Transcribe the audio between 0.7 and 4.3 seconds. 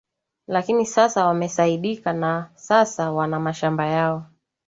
sasa wamesaidika na sasa wana mashamba yao